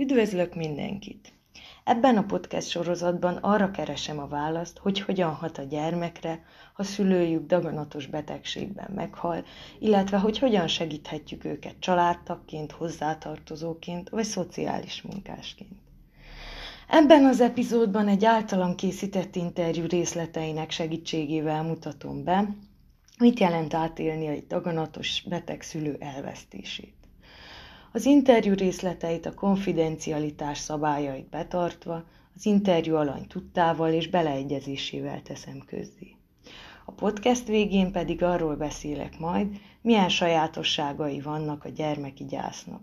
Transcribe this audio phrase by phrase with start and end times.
[0.00, 1.32] Üdvözlök mindenkit!
[1.84, 7.46] Ebben a podcast sorozatban arra keresem a választ, hogy hogyan hat a gyermekre, ha szülőjük
[7.46, 9.44] daganatos betegségben meghal,
[9.78, 15.78] illetve hogy hogyan segíthetjük őket családtagként, hozzátartozóként vagy szociális munkásként.
[16.88, 22.56] Ebben az epizódban egy általam készített interjú részleteinek segítségével mutatom be,
[23.18, 26.99] mit jelent átélni egy daganatos beteg szülő elvesztését.
[27.92, 32.04] Az interjú részleteit a konfidencialitás szabályait betartva,
[32.36, 36.16] az interjú alany tudtával és beleegyezésével teszem közzé.
[36.84, 42.82] A podcast végén pedig arról beszélek majd, milyen sajátosságai vannak a gyermeki gyásznak.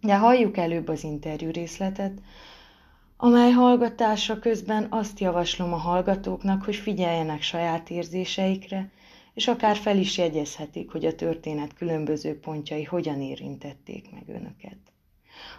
[0.00, 2.20] De halljuk előbb az interjú részletet,
[3.16, 8.90] amely hallgatása közben azt javaslom a hallgatóknak, hogy figyeljenek saját érzéseikre,
[9.38, 14.78] és akár fel is jegyezhetik, hogy a történet különböző pontjai hogyan érintették meg önöket.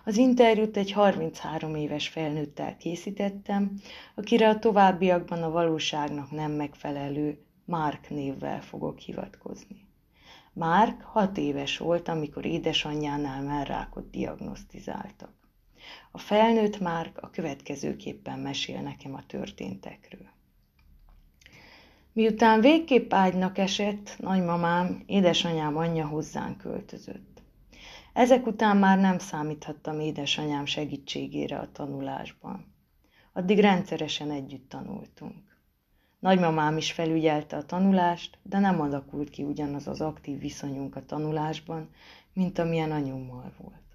[0.05, 3.79] Az interjút egy 33 éves felnőttel készítettem,
[4.15, 9.87] akire a továbbiakban a valóságnak nem megfelelő Mark névvel fogok hivatkozni.
[10.54, 15.34] Mark hat éves volt, amikor édesanyjánál mellrákot diagnosztizáltak.
[16.11, 20.37] A felnőtt Mark a következőképpen mesél nekem a történtekről.
[22.13, 27.41] Miután végképp ágynak esett, nagymamám, édesanyám anyja hozzánk költözött.
[28.13, 32.74] Ezek után már nem számíthattam édesanyám segítségére a tanulásban.
[33.34, 35.57] Addig rendszeresen együtt tanultunk.
[36.20, 41.90] Nagymamám is felügyelte a tanulást, de nem alakult ki ugyanaz az aktív viszonyunk a tanulásban,
[42.34, 43.88] mint amilyen anyummal volt.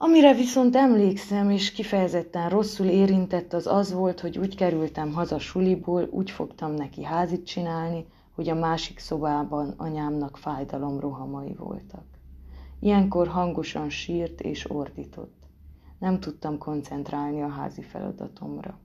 [0.00, 6.08] Amire viszont emlékszem, és kifejezetten rosszul érintett, az az volt, hogy úgy kerültem haza suliból,
[6.10, 12.04] úgy fogtam neki házit csinálni, hogy a másik szobában anyámnak fájdalomrohamai voltak.
[12.80, 15.42] Ilyenkor hangosan sírt és ordított.
[15.98, 18.78] Nem tudtam koncentrálni a házi feladatomra.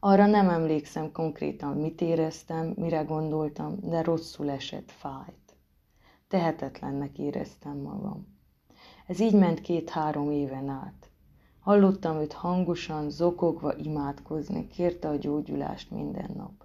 [0.00, 5.56] Arra nem emlékszem konkrétan, mit éreztem, mire gondoltam, de rosszul esett, fájt.
[6.28, 8.35] Tehetetlennek éreztem magam.
[9.06, 11.10] Ez így ment két-három éven át.
[11.60, 16.64] Hallottam őt hangosan, zokogva imádkozni, kérte a gyógyulást minden nap.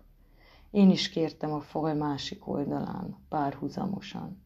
[0.71, 4.43] Én is kértem a fal másik oldalán, párhuzamosan.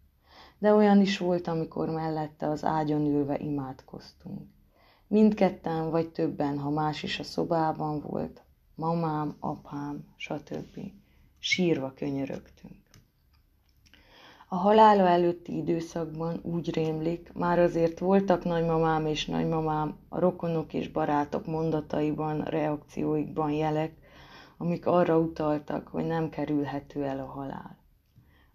[0.58, 4.42] De olyan is volt, amikor mellette az ágyon ülve imádkoztunk.
[5.08, 8.44] Mindketten vagy többen, ha más is a szobában volt,
[8.76, 10.80] mamám, apám, stb.
[11.40, 12.85] Sírva könyörögtünk.
[14.56, 20.88] A halála előtti időszakban úgy rémlik, már azért voltak nagymamám és nagymamám a rokonok és
[20.90, 23.94] barátok mondataiban, reakcióikban jelek,
[24.58, 27.78] amik arra utaltak, hogy nem kerülhető el a halál.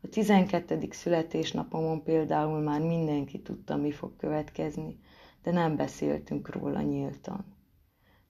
[0.03, 0.89] A 12.
[0.91, 4.99] születésnapomon például már mindenki tudta, mi fog következni,
[5.43, 7.45] de nem beszéltünk róla nyíltan.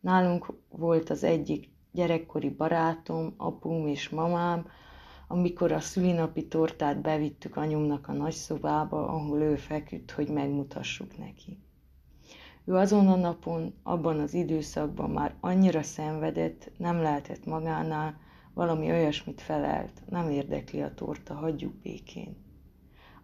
[0.01, 4.67] Nálunk volt az egyik gyerekkori barátom, apum és mamám,
[5.33, 11.59] amikor a szülinapi tortát bevittük anyumnak a nagyszobába, ahol ő feküdt, hogy megmutassuk neki.
[12.65, 18.19] Ő azon a napon, abban az időszakban már annyira szenvedett, nem lehetett magánál,
[18.55, 22.37] valami olyasmit felelt, nem érdekli a torta, hagyjuk békén.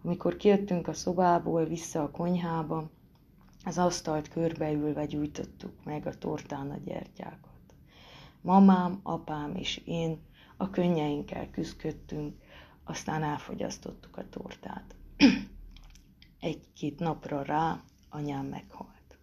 [0.03, 2.89] Amikor kijöttünk a szobából vissza a konyhába,
[3.65, 7.75] az asztalt körbeülve gyújtottuk meg a tortán a gyertyákat.
[8.41, 10.25] Mamám, apám és én
[10.57, 12.35] a könnyeinkkel küzdködtünk,
[12.83, 14.95] aztán elfogyasztottuk a tortát.
[16.39, 19.17] Egy-két napra rá anyám meghalt.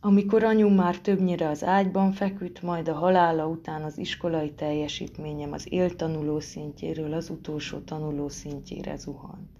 [0.00, 5.72] Amikor anyum már többnyire az ágyban feküdt, majd a halála után az iskolai teljesítményem az
[5.72, 9.50] éltanuló szintjéről az utolsó tanuló szintjére zuhant.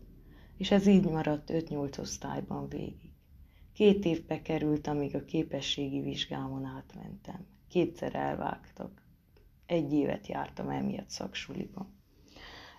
[0.56, 3.12] És ez így maradt 5-8 osztályban végig.
[3.72, 9.02] Két évbe került, amíg a képességi vizsgámon átmentem kétszer elvágtak.
[9.66, 11.86] Egy évet jártam emiatt szaksuliba.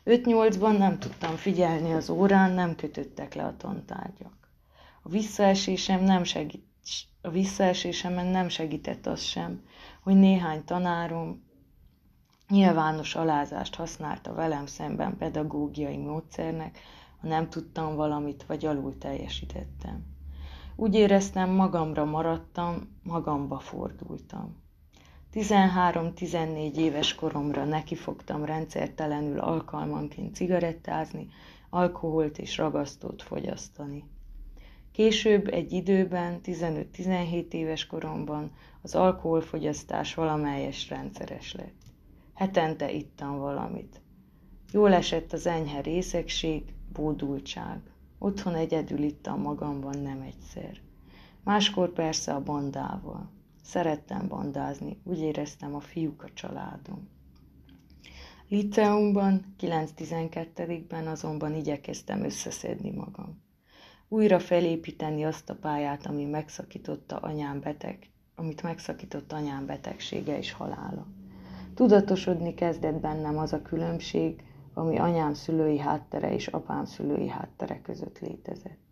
[0.05, 4.49] 5-8-ban nem tudtam figyelni az órán, nem kötöttek le a tantárgyak.
[5.01, 6.65] A visszaesésem nem segít,
[7.21, 9.63] a visszaesésemen nem segített az sem,
[10.01, 11.43] hogy néhány tanárom
[12.49, 16.79] nyilvános alázást használta velem szemben pedagógiai módszernek,
[17.21, 20.05] ha nem tudtam valamit, vagy alul teljesítettem.
[20.75, 24.63] Úgy éreztem, magamra maradtam, magamba fordultam.
[25.35, 31.27] 13-14 éves koromra nekifogtam rendszertelenül alkalmanként cigarettázni,
[31.69, 34.03] alkoholt és ragasztót fogyasztani.
[34.91, 38.51] Később egy időben, 15-17 éves koromban
[38.81, 41.81] az alkoholfogyasztás valamelyes rendszeres lett.
[42.33, 44.01] Hetente ittam valamit.
[44.71, 47.79] Jól esett az enyhe részegség, bódultság.
[48.19, 50.77] Otthon egyedül ittam magamban nem egyszer.
[51.43, 53.34] Máskor persze a bandával.
[53.65, 57.09] Szerettem bandázni, úgy éreztem a fiúk a családom.
[58.49, 63.41] Liceumban, 9-12-ben azonban igyekeztem összeszedni magam.
[64.07, 71.07] Újra felépíteni azt a pályát, ami megszakította anyám beteg, amit megszakított anyám betegsége és halála.
[71.73, 78.19] Tudatosodni kezdett bennem az a különbség, ami anyám szülői háttere és apám szülői háttere között
[78.19, 78.84] létezett.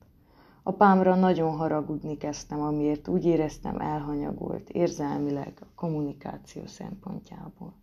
[0.64, 7.74] Apámra nagyon haragudni kezdtem, amiért úgy éreztem elhanyagolt érzelmileg a kommunikáció szempontjából.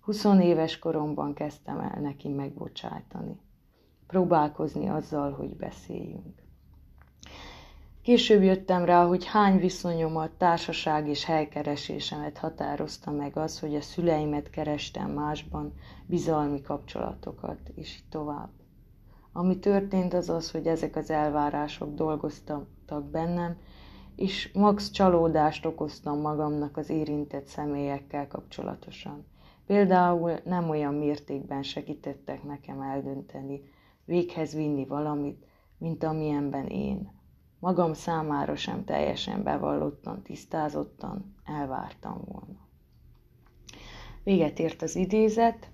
[0.00, 3.40] 20 éves koromban kezdtem el neki megbocsájtani.
[4.06, 6.42] Próbálkozni azzal, hogy beszéljünk.
[8.02, 14.50] Később jöttem rá, hogy hány viszonyomat, társaság és helykeresésemet határozta meg az, hogy a szüleimet
[14.50, 15.72] kerestem másban,
[16.06, 18.50] bizalmi kapcsolatokat, és így tovább.
[19.32, 23.56] Ami történt az az, hogy ezek az elvárások dolgoztak bennem,
[24.16, 29.26] és max csalódást okoztam magamnak az érintett személyekkel kapcsolatosan.
[29.66, 33.62] Például nem olyan mértékben segítettek nekem eldönteni,
[34.04, 35.46] véghez vinni valamit,
[35.78, 37.10] mint amilyenben én.
[37.58, 42.68] Magam számára sem teljesen bevallottan, tisztázottan elvártam volna.
[44.24, 45.70] Véget ért az idézet,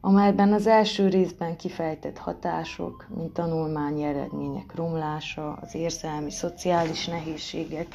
[0.00, 7.88] amelyben az első részben kifejtett hatások, mint tanulmányi eredmények romlása, az érzelmi, szociális nehézségek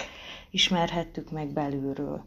[0.50, 2.24] ismerhettük meg belülről.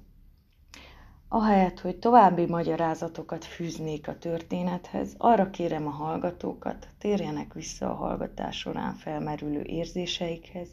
[1.28, 8.58] Ahelyett, hogy további magyarázatokat fűznék a történethez, arra kérem a hallgatókat, térjenek vissza a hallgatás
[8.58, 10.68] során felmerülő érzéseikhez,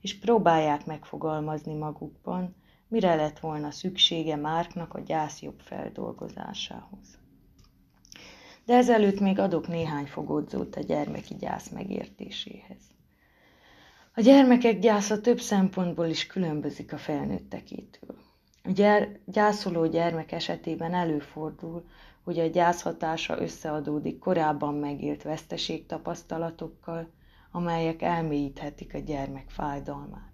[0.00, 2.54] és próbálják megfogalmazni magukban,
[2.88, 7.18] mire lett volna szüksége Márknak a gyász jobb feldolgozásához.
[8.66, 12.80] De ezelőtt még adok néhány fogódzót a gyermeki gyász megértéséhez.
[14.14, 18.16] A gyermekek gyásza több szempontból is különbözik a felnőttekétől.
[18.64, 21.84] A gyár, gyászoló gyermek esetében előfordul,
[22.24, 27.10] hogy a gyász hatása összeadódik korábban megélt veszteség tapasztalatokkal,
[27.50, 30.32] amelyek elmélyíthetik a gyermek fájdalmát.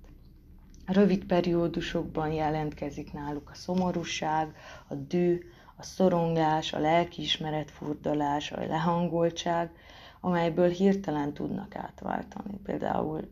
[0.87, 4.56] Rövid periódusokban jelentkezik náluk a szomorúság,
[4.88, 5.40] a dű,
[5.82, 9.70] a szorongás, a lelkiismeret furdalás, a lehangoltság,
[10.20, 12.61] amelyből hirtelen tudnak átváltani.
[12.62, 13.29] Például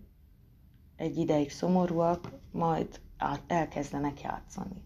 [0.96, 3.00] egy ideig szomorúak, majd
[3.46, 4.82] elkezdenek játszani.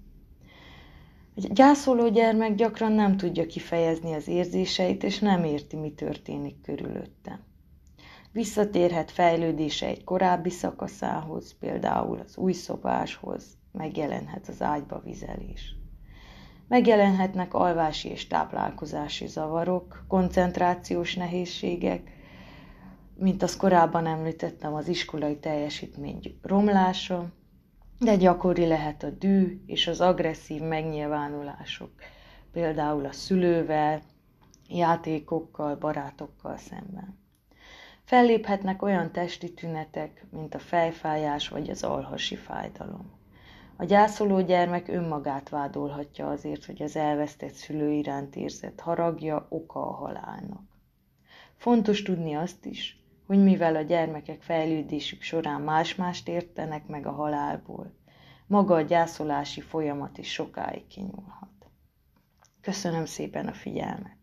[1.35, 7.41] Egy gyászoló gyermek gyakran nem tudja kifejezni az érzéseit, és nem érti, mi történik körülötte.
[8.33, 15.77] Visszatérhet fejlődése egy korábbi szakaszához, például az új szobáshoz, megjelenhet az ágyba vizelés.
[16.69, 22.11] Megjelenhetnek alvási és táplálkozási zavarok, koncentrációs nehézségek,
[23.17, 27.33] mint azt korábban említettem, az iskolai teljesítmény romlása,
[27.99, 31.91] de gyakori lehet a dű és az agresszív megnyilvánulások,
[32.53, 34.01] például a szülővel,
[34.69, 37.19] játékokkal, barátokkal szemben.
[38.05, 43.24] Felléphetnek olyan testi tünetek, mint a fejfájás vagy az alhasi fájdalom.
[43.77, 49.93] A gyászoló gyermek önmagát vádolhatja azért, hogy az elvesztett szülő iránt érzett haragja oka a
[49.93, 50.63] halálnak.
[51.57, 57.93] Fontos tudni azt is, hogy mivel a gyermekek fejlődésük során más-mást értenek meg a halálból,
[58.47, 61.49] maga a gyászolási folyamat is sokáig kinyúlhat.
[62.61, 64.17] Köszönöm szépen a figyelmet!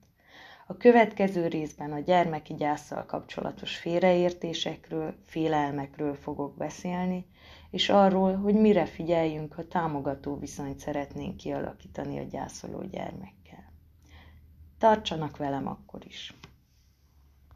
[0.67, 7.25] A következő részben a gyermeki gyászsal kapcsolatos félreértésekről, félelmekről fogok beszélni,
[7.72, 13.72] és arról, hogy mire figyeljünk, ha támogató viszonyt szeretnénk kialakítani a gyászoló gyermekkel.
[14.78, 16.34] Tartsanak velem akkor is!